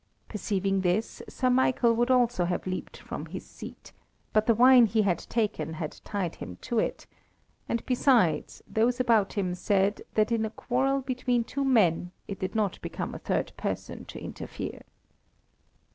[0.27, 3.93] Perceiving this, Sir Michael would also have leaped from his seat,
[4.33, 7.05] but the wine he had taken had tied him to it,
[7.69, 12.55] and besides, those about him said that in a quarrel between two men, it did
[12.55, 14.81] not become a third person to interfere.